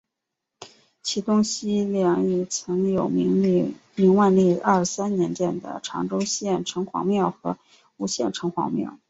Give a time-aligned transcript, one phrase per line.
[1.03, 3.61] 其东西两翼曾有明
[4.15, 7.59] 万历二十三年建的长洲县城隍庙和
[7.97, 8.97] 吴县城隍庙。